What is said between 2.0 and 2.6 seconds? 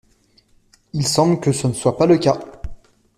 le cas.